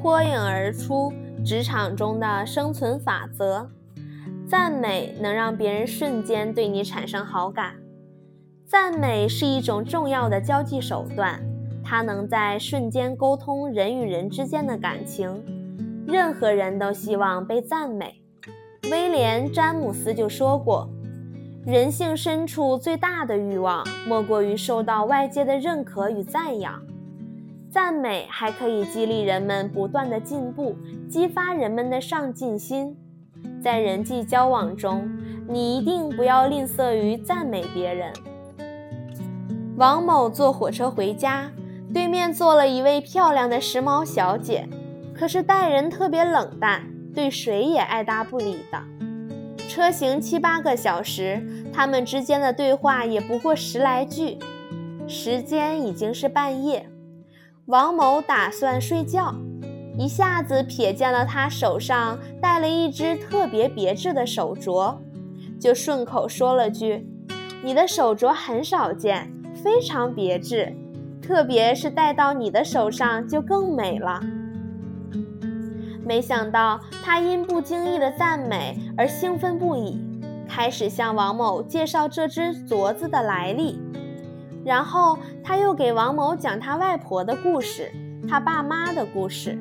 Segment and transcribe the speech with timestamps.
[0.00, 1.12] 脱颖而出
[1.44, 3.68] 职场中的生存法则。
[4.46, 7.74] 赞美能让别人瞬间对你产生好感。
[8.64, 11.40] 赞美是一种重要的交际手段，
[11.82, 15.42] 它能在瞬间沟通人与人之间的感情。
[16.06, 18.22] 任何人都希望被赞美。
[18.90, 20.88] 威廉·詹姆斯就说过
[21.66, 26.80] ：“人性深处最大的欲望，莫过于受到外界的认可与赞扬。
[27.76, 30.74] 赞美还可以激励人们不断的进步，
[31.10, 32.96] 激发人们的上进心。
[33.62, 35.06] 在人际交往中，
[35.46, 38.10] 你一定不要吝啬于赞美别人。”
[39.76, 41.50] 王某坐火车回家，
[41.92, 44.66] 对面坐了一位漂亮的时髦小姐，
[45.14, 46.82] 可是待人特别冷淡。
[47.14, 48.82] 对谁也爱答不理的，
[49.68, 54.38] 车行七八个小时，他们之间的对话也不过十来句。
[55.06, 56.88] 时间已经是半夜，
[57.66, 59.34] 王某打算睡觉，
[59.98, 64.96] 一下子瞥见了他手上戴了一只特别别致的手镯，
[65.58, 67.04] 就顺口说了句
[67.64, 69.32] ：“你的手镯很少见，
[69.64, 70.72] 非常别致，
[71.20, 74.20] 特别是戴到你的手上就更美了。”
[76.06, 80.00] 没想到他因不经意的赞美而兴奋不已，
[80.48, 83.80] 开始向王某介绍这只镯子的来历。
[84.64, 87.92] 然后他又给王某讲他外婆的故事，
[88.28, 89.56] 他爸妈的故事。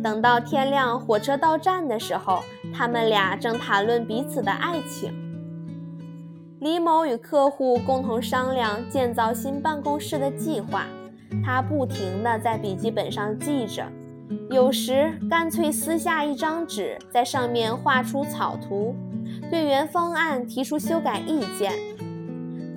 [0.00, 2.38] 等到天亮，火车到站的时候，
[2.72, 5.12] 他们俩正谈论彼此的爱情。
[6.60, 10.86] 李某与客户共同商量建造新办公室的计划，
[11.44, 13.84] 他不停地在笔记本上记着。
[14.50, 18.94] 有时干脆撕下一张纸，在上面画出草图，
[19.50, 21.72] 对原方案提出修改意见。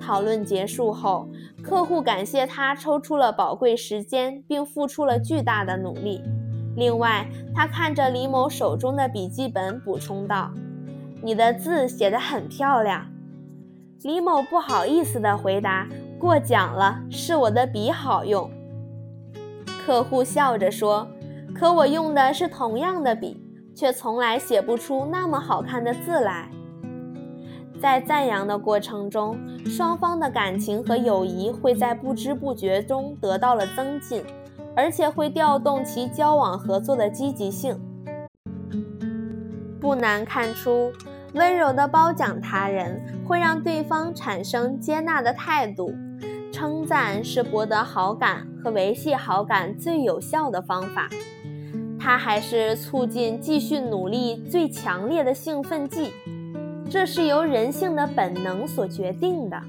[0.08, 1.28] 讨论结束后，
[1.62, 6.22] 客户感谢他抽出了宝贵时间，并付出了巨大的努力。
[6.76, 10.50] 另外，他看着李某手中的笔记本，补充道
[11.20, 13.06] ：“你的字写得很漂亮。”
[14.00, 15.86] 李某不好意思地回答
[16.18, 18.50] ：“过奖了，是我的笔好用。”
[19.84, 21.06] 客户笑着说。
[21.54, 23.42] 可我用的是同样的笔，
[23.74, 26.48] 却从来写不出那么好看的字来。
[27.80, 34.22] 在赞扬的过程中，双方的感情和友谊会在不知不觉中得到了增进，
[34.74, 37.80] 而且会调动其交往合作的积极性。
[39.80, 40.92] 不难看出，
[41.34, 45.92] 温柔的褒奖他人会让对方产生接纳的态度。
[46.50, 51.08] 称赞是博得好感和维系好感最有效的方法。
[52.00, 56.10] 它还是促进继续努力最强烈的兴奋剂，
[56.90, 59.62] 这是由人性的本能所决定的。